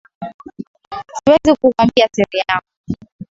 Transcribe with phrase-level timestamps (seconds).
[1.17, 2.67] Siwezi kukuambia siri yangu